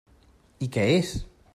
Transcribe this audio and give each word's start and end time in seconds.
I 0.69 0.71
què 0.77 0.87
és? 0.97 1.15